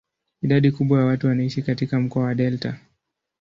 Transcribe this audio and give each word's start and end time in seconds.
Idadi 0.41 0.71
kubwa 0.71 0.99
ya 0.99 1.05
watu 1.05 1.27
wanaishi 1.27 1.61
katika 1.61 1.99
mkoa 1.99 2.23
wa 2.23 2.35
delta. 2.35 2.79